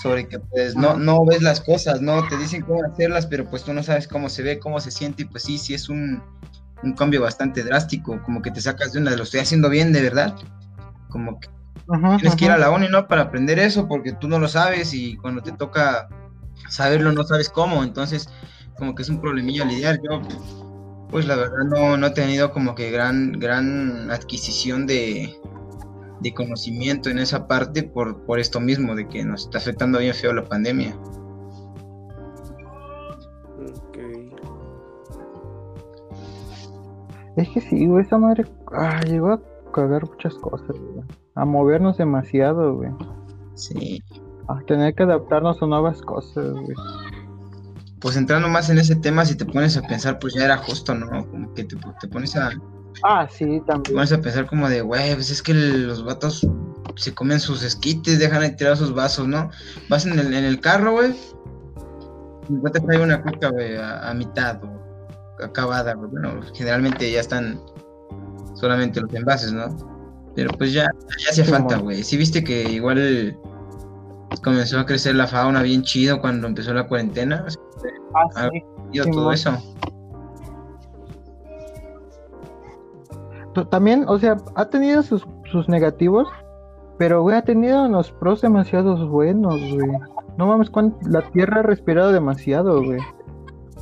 sobre 0.00 0.28
que 0.28 0.38
pues 0.38 0.76
no, 0.76 0.96
no 0.98 1.24
ves 1.24 1.42
las 1.42 1.60
cosas, 1.60 2.00
¿no? 2.02 2.26
Te 2.28 2.36
dicen 2.36 2.62
cómo 2.62 2.84
hacerlas, 2.84 3.26
pero 3.26 3.48
pues 3.48 3.64
tú 3.64 3.72
no 3.72 3.82
sabes 3.82 4.06
cómo 4.06 4.28
se 4.28 4.42
ve, 4.42 4.58
cómo 4.58 4.80
se 4.80 4.90
siente, 4.90 5.22
y 5.22 5.24
pues 5.26 5.44
sí, 5.44 5.58
sí 5.58 5.74
es 5.74 5.88
un, 5.88 6.22
un 6.82 6.92
cambio 6.92 7.22
bastante 7.22 7.62
drástico, 7.62 8.22
como 8.22 8.42
que 8.42 8.50
te 8.50 8.60
sacas 8.60 8.92
de 8.92 9.00
una, 9.00 9.10
lo 9.16 9.22
estoy 9.22 9.40
haciendo 9.40 9.70
bien 9.70 9.92
de 9.92 10.02
verdad, 10.02 10.34
como 11.08 11.40
que 11.40 11.48
Ajá, 11.88 12.16
tienes 12.18 12.36
que 12.36 12.44
ir 12.46 12.50
a 12.50 12.58
la 12.58 12.70
uni, 12.70 12.88
¿no? 12.88 13.08
Para 13.08 13.22
aprender 13.22 13.58
eso, 13.58 13.88
porque 13.88 14.12
tú 14.12 14.28
no 14.28 14.38
lo 14.38 14.48
sabes 14.48 14.92
y 14.92 15.16
cuando 15.16 15.42
te 15.42 15.52
toca 15.52 16.08
saberlo 16.68 17.12
no 17.12 17.24
sabes 17.24 17.48
cómo, 17.48 17.82
entonces 17.82 18.28
como 18.76 18.94
que 18.94 19.02
es 19.02 19.08
un 19.08 19.20
problemilla 19.20 19.62
a 19.62 19.66
lidiar. 19.66 20.00
Yo, 20.02 20.20
pues 21.10 21.26
la 21.26 21.36
verdad 21.36 21.64
no, 21.64 21.96
no 21.96 22.06
he 22.08 22.10
tenido 22.10 22.52
como 22.52 22.74
que 22.74 22.90
gran, 22.90 23.32
gran 23.32 24.10
adquisición 24.10 24.86
de, 24.86 25.34
de 26.20 26.34
conocimiento 26.34 27.10
en 27.10 27.18
esa 27.18 27.46
parte 27.46 27.82
por, 27.82 28.24
por 28.24 28.38
esto 28.38 28.60
mismo, 28.60 28.94
de 28.94 29.06
que 29.08 29.24
nos 29.24 29.44
está 29.44 29.58
afectando 29.58 29.98
bien 29.98 30.14
feo 30.14 30.32
la 30.32 30.44
pandemia. 30.44 30.96
Es 37.36 37.48
que 37.50 37.60
sí, 37.60 37.86
güey, 37.86 38.04
esa 38.04 38.16
madre 38.16 38.46
ah, 38.72 39.00
llegó 39.06 39.32
a 39.32 39.40
cagar 39.72 40.08
muchas 40.08 40.34
cosas, 40.36 40.70
güey. 40.70 41.04
A 41.34 41.44
movernos 41.44 41.98
demasiado, 41.98 42.76
güey. 42.76 42.90
Sí, 43.54 44.02
A 44.48 44.58
tener 44.60 44.94
que 44.94 45.02
adaptarnos 45.02 45.62
a 45.62 45.66
nuevas 45.66 46.00
cosas, 46.00 46.52
güey. 46.52 46.74
pues 48.00 48.16
entrando 48.16 48.48
más 48.48 48.70
en 48.70 48.78
ese 48.78 48.96
tema, 48.96 49.24
si 49.26 49.36
te 49.36 49.44
pones 49.44 49.76
a 49.76 49.82
pensar, 49.82 50.18
pues 50.18 50.34
ya 50.34 50.44
era 50.44 50.56
justo, 50.56 50.94
¿no? 50.94 51.26
Como 51.28 51.52
que 51.52 51.64
te, 51.64 51.76
te 52.00 52.08
pones 52.08 52.36
a 52.36 52.50
Ah, 53.02 53.28
sí, 53.30 53.62
también. 53.66 53.94
pones 53.94 54.12
a 54.12 54.20
pensar 54.20 54.46
como 54.46 54.68
de, 54.68 54.80
güey, 54.80 55.14
pues 55.14 55.30
es 55.30 55.42
que 55.42 55.54
los 55.54 56.04
vatos 56.04 56.46
se 56.96 57.14
comen 57.14 57.40
sus 57.40 57.62
esquites, 57.62 58.18
dejan 58.18 58.40
de 58.40 58.50
tirar 58.50 58.76
sus 58.76 58.94
vasos, 58.94 59.28
¿no? 59.28 59.50
Vas 59.88 60.06
en 60.06 60.18
el, 60.18 60.32
en 60.32 60.44
el 60.44 60.60
carro, 60.60 60.92
güey, 60.92 61.14
y 62.48 62.70
te 62.70 62.80
trae 62.80 63.02
una 63.02 63.22
coca, 63.22 63.50
güey, 63.50 63.76
a, 63.76 64.10
a 64.10 64.14
mitad 64.14 64.62
o 64.64 65.44
acabada, 65.44 65.94
güey. 65.94 66.10
Bueno, 66.10 66.40
generalmente 66.54 67.10
ya 67.10 67.20
están 67.20 67.60
solamente 68.54 69.00
los 69.00 69.12
envases, 69.14 69.52
¿no? 69.52 69.76
Pero 70.34 70.56
pues 70.56 70.72
ya, 70.72 70.88
ya 71.26 71.32
Sí, 71.32 71.50
falta, 71.50 71.78
güey. 71.78 72.02
Sí 72.02 72.16
viste 72.16 72.44
que 72.44 72.70
igual 72.70 73.38
comenzó 74.42 74.78
a 74.78 74.86
crecer 74.86 75.14
la 75.14 75.26
fauna 75.26 75.62
bien 75.62 75.82
chido 75.82 76.20
cuando 76.20 76.46
empezó 76.46 76.74
la 76.74 76.86
cuarentena. 76.86 77.44
Ah, 78.14 78.48
sí. 78.52 78.62
Sí, 78.92 79.10
todo 79.10 79.32
eso. 79.32 79.56
También, 83.64 84.04
o 84.08 84.18
sea, 84.18 84.36
ha 84.54 84.66
tenido 84.66 85.02
sus, 85.02 85.26
sus 85.50 85.68
negativos, 85.68 86.28
pero, 86.98 87.22
güey, 87.22 87.36
ha 87.36 87.42
tenido 87.42 87.84
unos 87.84 88.10
pros 88.12 88.40
demasiados 88.40 89.08
buenos, 89.08 89.60
güey. 89.72 89.90
No 90.38 90.46
mames, 90.46 90.70
la 91.08 91.22
Tierra 91.30 91.60
ha 91.60 91.62
respirado 91.62 92.12
demasiado, 92.12 92.82
güey. 92.82 93.00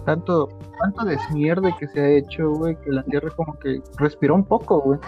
Tanto, 0.05 0.49
tanto 0.79 1.05
desmierde 1.05 1.75
que 1.79 1.89
se 1.89 2.01
ha 2.01 2.09
hecho, 2.09 2.51
güey, 2.51 2.77
que 2.81 2.91
la 2.91 3.03
Tierra 3.05 3.31
como 3.37 3.59
que 3.59 3.81
respiró 3.99 4.35
un 4.35 4.45
poco, 4.45 4.81
güey. 4.81 4.99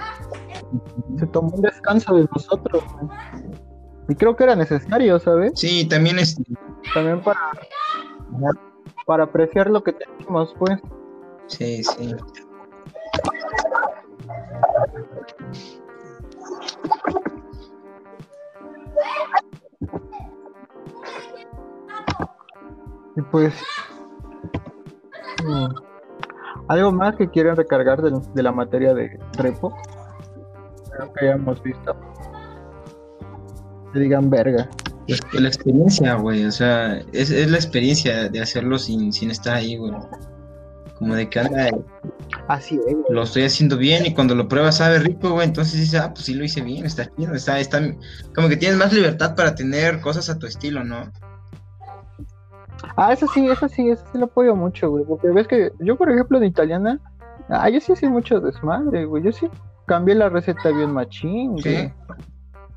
Se 1.18 1.26
tomó 1.26 1.50
un 1.50 1.62
descanso 1.62 2.14
de 2.14 2.28
nosotros, 2.34 2.82
güey. 2.94 3.10
Y 4.08 4.14
creo 4.14 4.36
que 4.36 4.44
era 4.44 4.54
necesario, 4.54 5.18
¿sabes? 5.18 5.52
Sí, 5.56 5.86
también 5.88 6.18
es. 6.18 6.40
También 6.94 7.20
para, 7.20 7.40
para 9.04 9.24
apreciar 9.24 9.68
lo 9.68 9.82
que 9.82 9.92
tenemos, 9.92 10.54
pues. 10.58 10.78
Sí, 11.48 11.82
sí. 11.82 12.14
Y 23.16 23.22
pues. 23.22 23.54
mm, 25.44 25.66
¿Algo 26.68 26.92
más 26.92 27.16
que 27.16 27.30
quieran 27.30 27.56
recargar 27.56 28.02
de, 28.02 28.20
de 28.34 28.42
la 28.42 28.52
materia 28.52 28.92
de 28.92 29.18
repo? 29.38 29.74
Creo 30.90 31.12
que 31.12 31.26
hayamos 31.26 31.62
visto. 31.62 31.96
Que 33.92 34.00
digan 34.00 34.28
verga. 34.28 34.68
Pues 35.06 35.20
que 35.20 35.40
la 35.40 35.48
experiencia, 35.48 36.14
güey. 36.14 36.44
O 36.44 36.50
sea, 36.52 36.98
es, 37.12 37.30
es 37.30 37.50
la 37.50 37.56
experiencia 37.56 38.28
de 38.28 38.40
hacerlo 38.40 38.78
sin, 38.78 39.12
sin 39.12 39.30
estar 39.30 39.54
ahí, 39.54 39.76
güey. 39.76 39.92
Como 40.98 41.14
de 41.14 41.28
que 41.28 41.40
anda, 41.40 41.68
Así 42.48 42.80
es. 42.86 42.96
lo 43.08 43.22
estoy 43.22 43.42
haciendo 43.44 43.76
bien 43.76 44.06
y 44.06 44.14
cuando 44.14 44.34
lo 44.34 44.46
pruebas 44.48 44.76
sabe 44.76 44.98
rico, 45.00 45.30
güey. 45.30 45.46
Entonces 45.46 45.80
dices, 45.80 46.00
ah, 46.00 46.12
pues 46.14 46.26
sí 46.26 46.34
lo 46.34 46.44
hice 46.44 46.60
bien, 46.62 46.86
está 46.86 47.10
chido, 47.16 47.34
está, 47.34 47.58
está. 47.58 47.80
Como 48.34 48.48
que 48.48 48.56
tienes 48.56 48.78
más 48.78 48.92
libertad 48.92 49.34
para 49.34 49.54
tener 49.54 50.00
cosas 50.00 50.30
a 50.30 50.38
tu 50.38 50.46
estilo, 50.46 50.84
¿no? 50.84 51.10
Ah, 52.96 53.12
eso 53.12 53.26
sí, 53.28 53.46
eso 53.48 53.68
sí, 53.68 53.88
eso 53.88 54.04
sí 54.12 54.18
lo 54.18 54.26
apoyo 54.26 54.54
mucho, 54.54 54.90
güey. 54.90 55.04
Porque 55.04 55.28
ves 55.28 55.48
que 55.48 55.72
yo, 55.80 55.96
por 55.96 56.10
ejemplo, 56.10 56.38
de 56.38 56.46
italiana, 56.46 57.00
ah, 57.48 57.68
yo 57.68 57.80
sí 57.80 57.92
hacía 57.92 58.10
mucho 58.10 58.40
desmadre, 58.40 59.06
güey. 59.06 59.22
Yo 59.24 59.32
sí 59.32 59.48
cambié 59.86 60.14
la 60.14 60.28
receta 60.28 60.70
bien 60.70 60.92
machín, 60.92 61.58
Sí. 61.58 61.72
güey. 61.72 61.92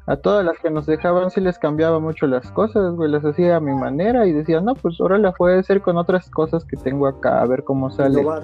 A 0.08 0.16
todas 0.16 0.44
las 0.44 0.58
que 0.58 0.72
nos 0.72 0.88
dejaban 0.88 1.30
sí 1.30 1.40
les 1.40 1.60
cambiaba 1.60 2.00
mucho 2.00 2.26
las 2.26 2.50
cosas, 2.52 2.96
güey. 2.96 3.12
Las 3.12 3.24
hacía 3.24 3.58
a 3.58 3.60
mi 3.60 3.74
manera 3.76 4.26
y 4.26 4.34
decía, 4.34 4.60
no, 4.60 4.74
pues 4.74 5.00
ahora 5.00 5.20
la 5.20 5.34
voy 5.38 5.54
a 5.54 5.60
hacer 5.60 5.82
con 5.84 5.98
otras 5.98 6.28
cosas 6.32 6.66
que 6.66 6.78
tengo 6.78 7.08
acá, 7.08 7.42
a 7.42 7.46
ver 7.46 7.64
cómo 7.64 7.92
sale. 7.92 8.22
Innovar. 8.22 8.44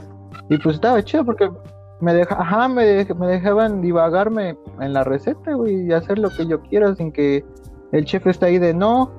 Y 0.49 0.57
pues 0.57 0.75
estaba 0.75 1.03
chido 1.03 1.25
porque 1.25 1.49
me 2.01 2.13
deja, 2.13 2.39
ajá, 2.39 2.67
me, 2.67 3.05
me 3.15 3.27
dejaban 3.27 3.81
divagarme 3.81 4.57
en 4.79 4.93
la 4.93 5.03
receta, 5.03 5.53
güey, 5.53 5.87
y 5.87 5.93
hacer 5.93 6.19
lo 6.19 6.29
que 6.29 6.45
yo 6.45 6.61
quiera 6.61 6.95
sin 6.95 7.11
que 7.11 7.43
el 7.91 8.05
chef 8.05 8.27
esté 8.27 8.47
ahí 8.47 8.57
de 8.59 8.73
no, 8.73 9.11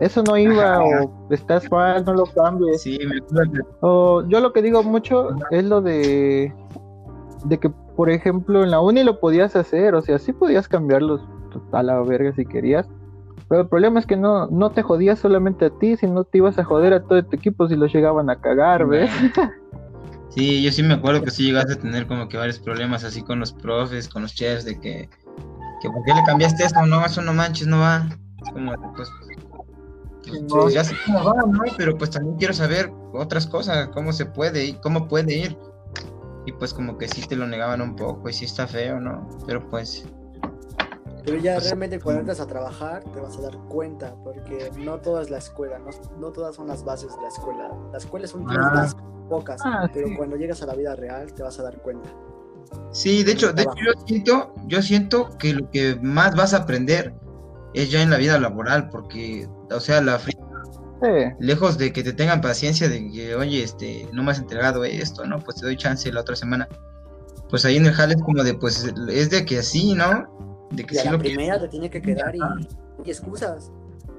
eso 0.00 0.22
no 0.22 0.36
iba, 0.36 0.74
Ajá. 0.74 1.04
o 1.04 1.32
estás 1.32 1.70
mal, 1.70 2.04
no 2.04 2.14
lo 2.14 2.24
cambies. 2.24 2.82
Sí, 2.82 2.98
me 3.06 3.18
acuerdo 3.18 3.64
O 3.80 4.24
yo 4.26 4.40
lo 4.40 4.52
que 4.52 4.62
digo 4.62 4.82
mucho 4.82 5.28
es 5.50 5.64
lo 5.64 5.80
de 5.80 6.52
de 7.44 7.58
que, 7.58 7.70
por 7.70 8.10
ejemplo, 8.10 8.64
en 8.64 8.70
la 8.70 8.80
uni 8.80 9.04
lo 9.04 9.20
podías 9.20 9.54
hacer, 9.54 9.94
o 9.94 10.02
sea, 10.02 10.18
sí 10.18 10.32
podías 10.32 10.66
cambiarlos 10.66 11.20
a 11.72 11.82
la 11.82 12.00
verga 12.00 12.32
si 12.34 12.44
querías. 12.46 12.88
Pero 13.48 13.62
el 13.62 13.68
problema 13.68 14.00
es 14.00 14.06
que 14.06 14.16
no, 14.16 14.46
no 14.46 14.70
te 14.70 14.82
jodías 14.82 15.18
solamente 15.18 15.66
a 15.66 15.70
ti, 15.70 15.96
sino 15.96 16.24
te 16.24 16.38
ibas 16.38 16.58
a 16.58 16.64
joder 16.64 16.94
a 16.94 17.02
todo 17.02 17.22
tu 17.22 17.36
equipo 17.36 17.68
si 17.68 17.76
lo 17.76 17.86
llegaban 17.86 18.30
a 18.30 18.40
cagar, 18.40 18.86
¿ves? 18.86 19.10
Sí, 20.34 20.62
yo 20.62 20.72
sí 20.72 20.82
me 20.82 20.94
acuerdo 20.94 21.22
que 21.22 21.30
sí 21.30 21.44
llegaste 21.44 21.74
a 21.74 21.78
tener 21.78 22.06
como 22.06 22.28
que 22.28 22.36
varios 22.36 22.58
problemas 22.58 23.04
así 23.04 23.22
con 23.22 23.38
los 23.38 23.52
profes, 23.52 24.08
con 24.08 24.22
los 24.22 24.34
chefs, 24.34 24.64
de 24.64 24.80
que, 24.80 25.08
que 25.80 25.88
¿por 25.90 26.02
qué 26.04 26.12
le 26.12 26.24
cambiaste 26.24 26.64
eso? 26.64 26.84
No, 26.86 27.04
eso 27.06 27.22
no 27.22 27.32
manches, 27.32 27.68
no 27.68 27.78
va. 27.80 28.08
Es 28.44 28.52
como, 28.52 28.72
pues, 28.96 29.08
pues, 30.26 30.42
No. 30.42 30.68
ya 30.68 30.82
sé 30.82 30.96
cómo 31.06 31.22
va, 31.22 31.42
¿no? 31.46 31.60
Pero 31.76 31.96
pues 31.96 32.10
también 32.10 32.36
quiero 32.36 32.52
saber 32.52 32.90
otras 33.12 33.46
cosas, 33.46 33.88
cómo 33.88 34.12
se 34.12 34.26
puede 34.26 34.64
y 34.64 34.74
cómo 34.74 35.06
puede 35.06 35.36
ir. 35.36 35.56
Y 36.46 36.52
pues 36.52 36.74
como 36.74 36.98
que 36.98 37.08
sí 37.08 37.22
te 37.26 37.36
lo 37.36 37.46
negaban 37.46 37.80
un 37.80 37.94
poco 37.94 38.28
y 38.28 38.32
sí 38.32 38.44
está 38.44 38.66
feo, 38.66 39.00
¿no? 39.00 39.28
Pero 39.46 39.68
pues, 39.70 40.04
Pero 41.24 41.38
ya 41.38 41.58
realmente 41.58 41.98
cuando 42.00 42.20
entras 42.20 42.40
a 42.40 42.46
trabajar 42.46 43.02
te 43.12 43.18
vas 43.20 43.36
a 43.38 43.42
dar 43.42 43.56
cuenta, 43.68 44.14
porque 44.22 44.70
no 44.78 44.98
toda 45.00 45.22
es 45.22 45.30
la 45.30 45.38
escuela, 45.38 45.78
no, 45.78 45.90
no 46.18 46.32
todas 46.32 46.54
son 46.56 46.66
las 46.68 46.84
bases 46.84 47.14
de 47.16 47.22
la 47.22 47.28
escuela. 47.28 47.70
La 47.92 47.98
escuela 47.98 48.26
es 48.26 48.34
un 48.34 48.46
Ah. 48.50 48.86
pocas, 49.30 49.60
Ah, 49.64 49.88
pero 49.92 50.08
sí. 50.08 50.16
cuando 50.16 50.36
llegas 50.36 50.62
a 50.62 50.66
la 50.66 50.74
vida 50.74 50.94
real 50.96 51.32
te 51.32 51.42
vas 51.42 51.58
a 51.58 51.62
dar 51.62 51.78
cuenta. 51.80 52.10
sí, 52.90 53.24
de 53.24 53.32
hecho, 53.32 53.52
de 53.52 53.62
hecho 53.62 53.72
yo 53.84 53.92
siento, 54.06 54.54
yo 54.66 54.82
siento 54.82 55.28
que 55.38 55.54
lo 55.54 55.70
que 55.70 55.96
más 56.02 56.34
vas 56.36 56.52
a 56.54 56.58
aprender 56.58 57.14
es 57.72 57.90
ya 57.90 58.02
en 58.02 58.10
la 58.10 58.18
vida 58.18 58.38
laboral, 58.38 58.88
porque, 58.90 59.48
o 59.70 59.80
sea, 59.80 60.00
la 60.02 60.18
Sí. 60.18 60.30
lejos 61.40 61.76
de 61.78 61.92
que 61.92 62.02
te 62.02 62.12
tengan 62.12 62.40
paciencia 62.40 62.88
de 62.88 63.10
que, 63.10 63.34
oye, 63.34 63.62
este, 63.62 64.08
no 64.12 64.22
me 64.22 64.30
has 64.30 64.38
entregado 64.38 64.84
esto, 64.84 65.24
¿no? 65.26 65.38
Pues 65.40 65.56
te 65.56 65.66
doy 65.66 65.76
chance 65.76 66.10
la 66.12 66.20
otra 66.20 66.36
semana. 66.36 66.68
Pues 67.50 67.64
ahí 67.64 67.76
en 67.76 67.86
el 67.86 67.92
jale 67.92 68.14
es 68.14 68.22
como 68.22 68.42
de, 68.42 68.54
pues, 68.54 68.92
es 69.08 69.30
de 69.30 69.44
que 69.44 69.62
sí, 69.62 69.94
¿no? 69.94 70.53
De 70.74 70.84
que 70.84 70.94
Y 70.94 70.98
a 70.98 71.00
sí 71.02 71.06
la 71.06 71.12
lo 71.12 71.18
que... 71.18 71.24
primera 71.30 71.60
te 71.60 71.68
tiene 71.68 71.90
que 71.90 72.00
quedar 72.02 72.34
y, 72.34 72.40
y 73.04 73.10
excusas. 73.10 73.70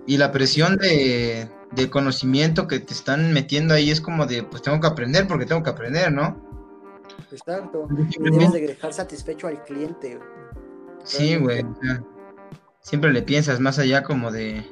Y 0.07 0.17
la 0.17 0.31
presión 0.31 0.77
de, 0.77 1.50
de 1.71 1.89
conocimiento 1.89 2.67
que 2.67 2.79
te 2.79 2.93
están 2.93 3.33
metiendo 3.33 3.74
ahí 3.74 3.89
es 3.89 4.01
como 4.01 4.25
de, 4.25 4.43
pues 4.43 4.62
tengo 4.62 4.79
que 4.79 4.88
aprender 4.88 5.27
porque 5.27 5.45
tengo 5.45 5.63
que 5.63 5.69
aprender, 5.71 6.12
¿no? 6.12 6.43
Exacto. 7.31 7.88
Y 8.17 8.24
debes 8.31 8.51
de 8.53 8.67
dejar 8.67 8.93
satisfecho 8.93 9.47
al 9.47 9.63
cliente. 9.63 10.19
Sí, 11.03 11.35
güey. 11.38 11.63
o 11.63 11.75
sea, 11.81 12.03
siempre 12.81 13.12
le 13.12 13.21
piensas 13.24 13.59
más 13.59 13.79
allá 13.79 14.03
como 14.03 14.31
de, 14.31 14.63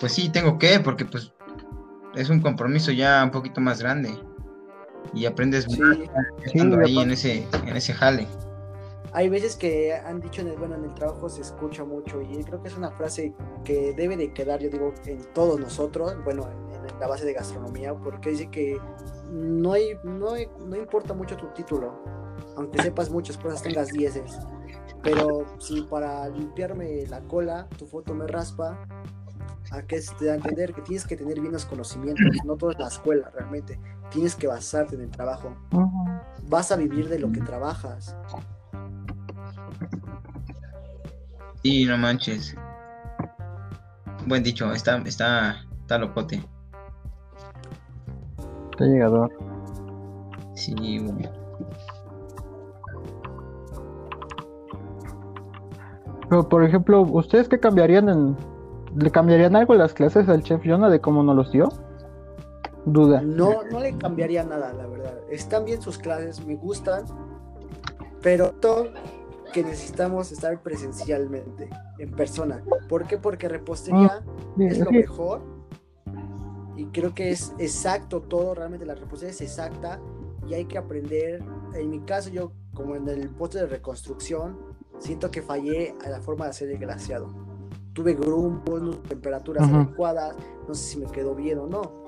pues 0.00 0.12
sí, 0.12 0.28
tengo 0.28 0.58
que, 0.58 0.80
porque 0.80 1.04
pues 1.04 1.32
es 2.14 2.28
un 2.30 2.40
compromiso 2.40 2.90
ya 2.90 3.22
un 3.22 3.30
poquito 3.30 3.60
más 3.60 3.80
grande. 3.80 4.18
Y 5.14 5.24
aprendes 5.26 5.64
Sí. 5.64 5.80
más 5.80 5.96
estando 6.44 6.76
Sí, 6.78 6.82
ahí 6.84 6.98
en 6.98 7.10
ese, 7.12 7.46
en 7.66 7.76
ese 7.76 7.94
jale. 7.94 8.26
Hay 9.18 9.28
veces 9.28 9.56
que 9.56 9.92
han 9.96 10.20
dicho 10.20 10.42
en 10.42 10.46
el, 10.46 10.56
bueno, 10.56 10.76
en 10.76 10.84
el 10.84 10.94
trabajo 10.94 11.28
se 11.28 11.40
escucha 11.40 11.82
mucho 11.82 12.22
y 12.22 12.44
creo 12.44 12.62
que 12.62 12.68
es 12.68 12.76
una 12.76 12.92
frase 12.92 13.34
que 13.64 13.92
debe 13.92 14.16
de 14.16 14.32
quedar, 14.32 14.60
yo 14.60 14.70
digo, 14.70 14.94
en 15.06 15.18
todos 15.34 15.58
nosotros, 15.58 16.14
bueno, 16.22 16.48
en, 16.48 17.00
la 17.00 17.08
base 17.08 17.26
de 17.26 17.32
gastronomía, 17.32 17.92
porque 17.94 18.30
dice 18.30 18.48
que 18.48 18.80
no, 19.32 19.72
hay, 19.72 19.98
no, 20.04 20.34
hay- 20.34 20.48
no 20.64 20.76
importa 20.76 21.14
mucho 21.14 21.36
tu 21.36 21.48
título, 21.48 22.00
aunque 22.56 22.80
sepas 22.80 23.10
muchas 23.10 23.36
cosas, 23.36 23.60
tengas 23.60 23.88
dieces, 23.88 24.38
pero 25.02 25.44
si 25.58 25.82
para 25.82 26.28
limpiarme 26.28 27.04
la 27.08 27.20
cola 27.22 27.66
tu 27.76 27.88
foto 27.88 28.14
me 28.14 28.24
raspa, 28.28 28.78
¿a 29.72 29.82
qué 29.82 30.00
se 30.00 30.14
te 30.14 30.26
da 30.26 30.34
a 30.34 30.36
entender? 30.36 30.72
Que 30.72 30.82
tienes 30.82 31.04
que 31.04 31.16
tener 31.16 31.40
bien 31.40 31.52
los 31.52 31.64
conocimientos, 31.66 32.24
no 32.44 32.56
todo 32.56 32.70
es 32.70 32.78
la 32.78 32.86
escuela 32.86 33.30
realmente, 33.30 33.80
tienes 34.12 34.36
que 34.36 34.46
basarte 34.46 34.94
en 34.94 35.00
el 35.00 35.10
trabajo, 35.10 35.56
vas 36.44 36.70
a 36.70 36.76
vivir 36.76 37.08
de 37.08 37.18
lo 37.18 37.32
que 37.32 37.40
trabajas. 37.40 38.14
Sí, 41.62 41.84
no 41.84 41.98
manches. 41.98 42.54
Buen 44.26 44.42
dicho, 44.42 44.72
está, 44.72 44.98
está, 44.98 45.64
está 45.80 45.98
locote. 45.98 46.42
Está 48.70 48.84
llegador. 48.84 49.32
Sí, 50.54 50.74
güey. 50.98 51.28
Pero, 56.28 56.48
por 56.48 56.62
ejemplo, 56.62 57.02
¿ustedes 57.02 57.48
qué 57.48 57.58
cambiarían 57.58 58.08
en... 58.08 58.36
¿Le 58.96 59.10
cambiarían 59.10 59.56
algo 59.56 59.74
las 59.74 59.92
clases 59.92 60.28
al 60.28 60.42
chef 60.42 60.62
Jonah 60.64 60.88
de 60.90 61.00
cómo 61.00 61.22
nos 61.22 61.36
los 61.36 61.52
dio? 61.52 61.68
Duda. 62.84 63.20
No, 63.20 63.62
no 63.70 63.80
le 63.80 63.96
cambiaría 63.96 64.44
nada, 64.44 64.72
la 64.72 64.86
verdad. 64.86 65.14
Están 65.30 65.64
bien 65.64 65.80
sus 65.80 65.98
clases, 65.98 66.44
me 66.44 66.56
gustan, 66.56 67.04
pero 68.22 68.50
todo 68.52 68.88
que 69.52 69.62
necesitamos 69.64 70.30
estar 70.32 70.60
presencialmente, 70.62 71.68
en 71.98 72.10
persona. 72.12 72.62
¿Por 72.88 73.06
qué? 73.06 73.18
Porque 73.18 73.48
repostería 73.48 74.22
Sí, 74.56 74.64
es 74.64 74.78
lo 74.78 74.90
mejor 74.92 75.40
Y 76.76 76.84
creo 76.86 77.12
que 77.14 77.30
es 77.32 77.52
exacto 77.58 78.20
todo, 78.20 78.54
realmente 78.54 78.86
la 78.86 78.94
responsabilidad 78.94 79.34
es 79.34 79.40
exacta 79.50 80.00
y 80.46 80.54
hay 80.54 80.64
que 80.66 80.78
aprender. 80.78 81.42
En 81.74 81.90
mi 81.90 82.00
caso, 82.00 82.30
yo, 82.30 82.52
como 82.72 82.94
en 82.94 83.08
el 83.08 83.28
puesto 83.30 83.58
de 83.58 83.66
reconstrucción, 83.66 84.56
siento 85.00 85.30
que 85.30 85.42
fallé 85.42 85.94
a 86.04 86.08
la 86.08 86.20
forma 86.20 86.44
de 86.44 86.50
hacer 86.50 86.70
el 86.70 86.78
glaciado. 86.78 87.26
Tuve 87.94 88.14
grupos, 88.14 88.80
no 88.80 88.90
temperaturas 88.92 89.66
Ujú. 89.66 89.76
adecuadas, 89.76 90.36
no 90.68 90.74
sé 90.74 90.84
si 90.84 90.98
me 90.98 91.06
quedó 91.10 91.34
bien 91.34 91.58
o 91.58 91.66
no. 91.66 92.04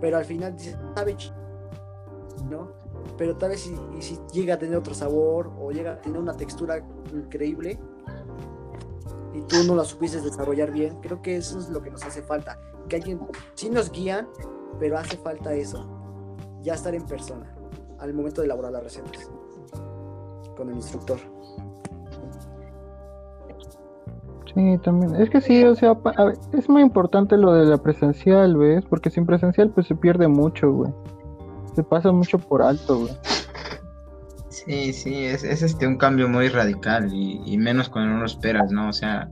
Pero 0.00 0.18
al 0.18 0.24
final 0.26 0.54
dices, 0.56 0.76
sabe 0.94 1.16
ch- 1.16 1.32
¿no? 2.50 2.68
Pero 3.16 3.36
tal 3.36 3.50
vez 3.50 3.60
si, 4.00 4.18
llega 4.32 4.54
a 4.54 4.58
tener 4.58 4.76
otro 4.76 4.94
sabor 4.94 5.52
o 5.58 5.70
llega 5.70 5.92
a 5.92 6.00
tener 6.00 6.18
una 6.18 6.34
textura 6.34 6.84
increíble 7.12 7.78
y 9.34 9.40
tú 9.42 9.56
no 9.66 9.74
la 9.74 9.84
supiste 9.84 10.20
desarrollar 10.20 10.70
bien, 10.72 10.98
creo 11.00 11.22
que 11.22 11.36
eso 11.36 11.58
es 11.58 11.68
lo 11.68 11.82
que 11.82 11.90
nos 11.90 12.04
hace 12.04 12.22
falta. 12.22 12.58
Que 12.88 12.96
alguien, 12.96 13.20
sí 13.54 13.70
nos 13.70 13.90
guían, 13.90 14.28
pero 14.78 14.98
hace 14.98 15.16
falta 15.16 15.54
eso. 15.54 15.86
Ya 16.62 16.74
estar 16.74 16.94
en 16.94 17.04
persona 17.06 17.54
al 17.98 18.12
momento 18.14 18.40
de 18.40 18.46
elaborar 18.46 18.72
las 18.72 18.82
recetas 18.82 19.30
con 20.56 20.68
el 20.68 20.76
instructor. 20.76 21.18
Sí, 24.54 24.78
también. 24.84 25.14
Es 25.16 25.30
que 25.30 25.40
sí, 25.40 25.64
o 25.64 25.74
sea, 25.74 25.96
es 26.52 26.68
muy 26.68 26.82
importante 26.82 27.36
lo 27.38 27.54
de 27.54 27.64
la 27.64 27.78
presencial, 27.78 28.56
¿ves? 28.56 28.84
Porque 28.84 29.08
sin 29.08 29.24
presencial 29.24 29.70
pues 29.70 29.86
se 29.86 29.94
pierde 29.94 30.28
mucho, 30.28 30.70
güey. 30.70 30.92
Se 31.74 31.82
pasa 31.82 32.12
mucho 32.12 32.38
por 32.38 32.62
alto, 32.62 33.00
güey. 33.00 33.12
Sí, 34.48 34.92
sí, 34.92 35.24
es, 35.24 35.44
es 35.44 35.62
este 35.62 35.86
un 35.86 35.96
cambio 35.96 36.28
muy 36.28 36.48
radical 36.48 37.10
y, 37.12 37.56
menos 37.56 37.88
cuando 37.88 38.12
no 38.12 38.20
lo 38.20 38.26
esperas, 38.26 38.70
¿no? 38.70 38.90
O 38.90 38.92
sea, 38.92 39.30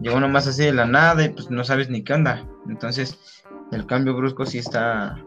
llegó 0.00 0.18
nomás 0.18 0.46
así 0.46 0.64
de 0.64 0.72
la 0.72 0.86
nada 0.86 1.24
y 1.24 1.28
pues 1.28 1.50
no 1.50 1.62
sabes 1.62 1.90
ni 1.90 2.02
qué 2.02 2.14
onda. 2.14 2.44
Entonces, 2.68 3.18
el 3.70 3.86
cambio 3.86 4.16
brusco 4.16 4.46
sí 4.46 4.58
está, 4.58 5.22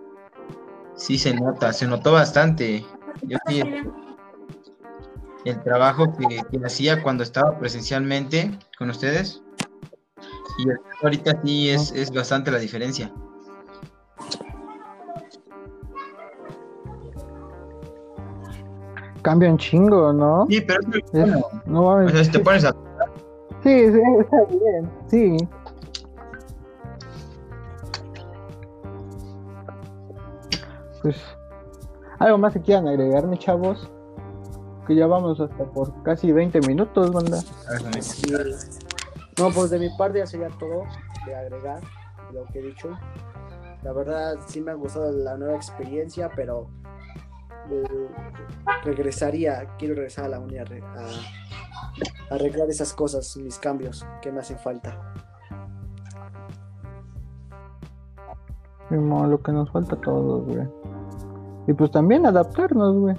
sí 0.96 1.18
se 1.18 1.34
nota, 1.34 1.72
se 1.74 1.88
notó 1.88 2.14
bastante. 2.14 2.84
Yo 3.22 3.38
sí, 3.48 3.62
el 5.46 5.64
trabajo 5.64 6.12
que, 6.18 6.42
que 6.52 6.66
hacía 6.66 7.04
cuando 7.04 7.24
estaba 7.24 7.58
presencialmente 7.60 8.52
con 8.78 8.90
ustedes 8.90 9.44
y 10.60 10.66
ahorita 11.04 11.40
sí 11.44 11.70
es, 11.70 11.92
es 11.92 12.12
bastante 12.12 12.52
la 12.52 12.60
diferencia. 12.60 13.14
Cambia 19.22 19.50
un 19.50 19.58
chingo, 19.58 20.14
¿no? 20.14 20.48
Sí, 20.50 20.62
pero 20.62 20.80
es 20.80 21.12
bueno. 21.12 21.42
no 21.66 21.88
O 21.88 22.10
sea, 22.10 22.24
si 22.24 22.32
te 22.32 22.40
pones 22.40 22.64
a 22.66 22.76
Sí, 23.64 23.92
sí, 23.92 24.02
está 24.20 24.46
bien. 24.46 24.90
Sí. 25.08 25.38
Pues, 31.02 31.18
algo 32.20 32.38
más 32.38 32.54
que 32.54 32.62
quieran 32.62 32.88
agregarme, 32.88 33.38
chavos. 33.38 33.90
Que 34.88 34.96
ya 34.96 35.08
vamos 35.08 35.40
hasta 35.40 35.66
por 35.66 36.02
casi 36.04 36.32
20 36.32 36.62
minutos, 36.62 37.12
banda. 37.12 37.40
No, 39.38 39.50
pues 39.52 39.70
de 39.70 39.80
mi 39.80 39.90
parte 39.98 40.20
ya 40.20 40.26
sería 40.26 40.50
todo 40.60 40.84
de 41.26 41.36
agregar 41.36 41.80
lo 42.34 42.46
que 42.46 42.60
he 42.60 42.62
dicho. 42.64 42.90
La 43.84 43.94
verdad 43.94 44.38
sí 44.48 44.62
me 44.62 44.72
ha 44.72 44.74
gustado 44.74 45.12
la 45.12 45.38
nueva 45.38 45.56
experiencia, 45.56 46.32
pero 46.36 46.70
eh, 47.72 48.08
regresaría, 48.84 49.68
quiero 49.78 49.96
regresar 49.96 50.26
a 50.26 50.30
la 50.30 50.40
uni 50.40 50.58
a, 50.58 50.66
re- 50.66 50.82
a- 50.82 52.32
a 52.32 52.36
arreglar 52.36 52.70
esas 52.70 52.94
cosas, 52.94 53.36
mis 53.38 53.58
cambios 53.60 54.06
que 54.22 54.32
me 54.32 54.40
hacen 54.40 54.58
falta. 54.58 54.98
Lo 58.90 59.42
que 59.44 59.52
nos 59.52 59.70
falta 59.72 59.96
a 59.96 60.02
todos, 60.02 60.46
güey. 60.46 60.68
Y 61.68 61.74
pues 61.74 61.92
también 61.92 62.26
adaptarnos, 62.26 62.96
güey. 62.98 63.16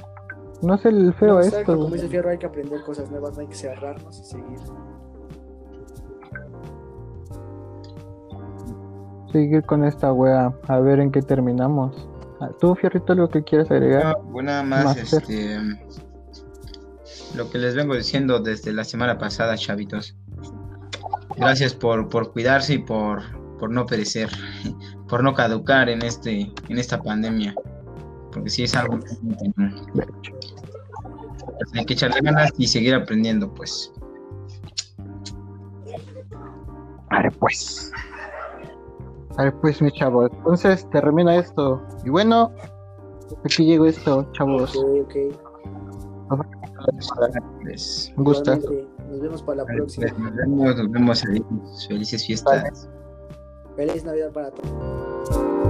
No 0.62 0.74
es 0.74 0.84
el 0.84 1.14
feo 1.14 1.34
No, 1.34 1.40
esto, 1.40 1.64
como 1.76 1.86
dice 1.94 2.08
Fierro, 2.08 2.30
hay 2.30 2.38
que 2.38 2.46
aprender 2.46 2.82
cosas 2.82 3.10
nuevas, 3.10 3.34
no 3.34 3.40
hay 3.40 3.46
que 3.46 3.54
cerrarnos 3.54 4.18
y 4.20 4.24
seguir. 4.24 4.58
Seguir 9.32 9.64
con 9.64 9.84
esta 9.84 10.12
wea, 10.12 10.52
a 10.66 10.80
ver 10.80 10.98
en 11.00 11.12
qué 11.12 11.22
terminamos. 11.22 12.08
Ah, 12.40 12.50
¿Tú, 12.58 12.74
Fierrito, 12.74 13.12
algo 13.12 13.28
que 13.28 13.44
quieras 13.44 13.70
agregar? 13.70 14.16
No, 14.16 14.32
pues 14.32 14.46
nada 14.46 14.62
más, 14.62 14.96
este, 14.96 15.58
lo 17.34 17.50
que 17.50 17.58
les 17.58 17.74
vengo 17.74 17.94
diciendo 17.94 18.40
desde 18.40 18.72
la 18.72 18.84
semana 18.84 19.18
pasada, 19.18 19.56
chavitos. 19.56 20.16
Gracias 21.36 21.74
por, 21.74 22.08
por 22.08 22.32
cuidarse 22.32 22.74
y 22.74 22.78
por, 22.78 23.22
por 23.58 23.70
no 23.70 23.84
perecer, 23.84 24.30
por 25.08 25.22
no 25.22 25.34
caducar 25.34 25.90
en 25.90 26.02
este, 26.02 26.50
en 26.68 26.78
esta 26.78 27.02
pandemia. 27.02 27.54
Porque 28.32 28.48
sí 28.48 28.62
es 28.62 28.74
algo 28.74 29.00
que 29.00 29.10
hay 31.74 31.84
que 31.84 31.92
echarle 31.92 32.20
ganas 32.22 32.52
y 32.56 32.66
seguir 32.66 32.94
aprendiendo, 32.94 33.52
pues. 33.52 33.92
Vale, 37.10 37.30
pues. 37.32 37.92
Vale, 39.40 39.52
pues, 39.52 39.80
mi 39.80 39.90
chavos. 39.90 40.30
Entonces, 40.34 40.86
termina 40.90 41.34
esto. 41.36 41.80
Y 42.04 42.10
bueno, 42.10 42.52
aquí 43.42 43.64
llegó 43.64 43.86
esto, 43.86 44.30
chavos. 44.32 44.76
Ok, 44.76 45.16
ok. 46.28 46.44
Pues, 47.64 48.12
Un 48.18 48.24
gusto. 48.24 48.54
Nos 48.54 49.20
vemos 49.22 49.42
para 49.42 49.56
la 49.56 49.64
próxima. 49.64 50.08
nos 50.18 50.36
vemos, 50.36 50.76
nos 50.76 50.90
vemos, 50.90 51.22
felices, 51.22 51.86
felices 51.88 52.26
fiestas. 52.26 52.90
Feliz 53.76 54.04
Navidad 54.04 54.30
para 54.30 54.50
todos. 54.50 55.69